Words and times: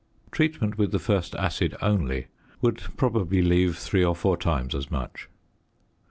Treatment 0.31 0.79
with 0.79 0.91
the 0.91 0.97
first 0.97 1.35
acid 1.35 1.75
only 1.79 2.25
would 2.59 2.79
probably 2.97 3.43
leave 3.43 3.77
three 3.77 4.03
or 4.03 4.15
four 4.15 4.35
times 4.35 4.73
as 4.73 4.89
much. 4.89 5.29